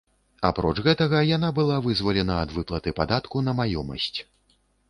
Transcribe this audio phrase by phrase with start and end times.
[0.47, 4.13] Апроч гэтага, яна была вызвалена ад выплаты падатку на маёмасць.